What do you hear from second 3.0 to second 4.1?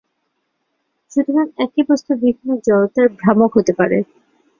ভ্রামক হতে পারে।